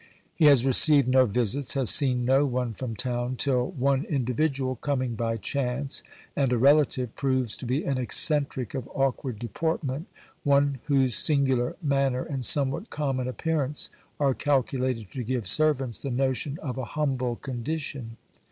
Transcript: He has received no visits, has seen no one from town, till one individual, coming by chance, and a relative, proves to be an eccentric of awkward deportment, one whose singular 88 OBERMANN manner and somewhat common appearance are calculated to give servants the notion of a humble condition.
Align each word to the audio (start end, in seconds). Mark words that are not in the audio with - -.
He 0.33 0.45
has 0.45 0.65
received 0.65 1.07
no 1.09 1.27
visits, 1.27 1.75
has 1.75 1.91
seen 1.91 2.25
no 2.25 2.43
one 2.43 2.73
from 2.73 2.95
town, 2.95 3.35
till 3.35 3.69
one 3.69 4.03
individual, 4.05 4.77
coming 4.77 5.13
by 5.13 5.37
chance, 5.37 6.01
and 6.35 6.51
a 6.51 6.57
relative, 6.57 7.15
proves 7.15 7.55
to 7.57 7.67
be 7.67 7.83
an 7.83 7.99
eccentric 7.99 8.73
of 8.73 8.89
awkward 8.95 9.37
deportment, 9.37 10.07
one 10.43 10.79
whose 10.85 11.13
singular 11.13 11.75
88 11.77 11.77
OBERMANN 11.85 11.89
manner 11.89 12.23
and 12.23 12.43
somewhat 12.43 12.89
common 12.89 13.27
appearance 13.27 13.91
are 14.19 14.33
calculated 14.33 15.11
to 15.11 15.21
give 15.23 15.45
servants 15.47 15.99
the 15.99 16.09
notion 16.09 16.57
of 16.63 16.79
a 16.79 16.85
humble 16.97 17.35
condition. 17.35 18.17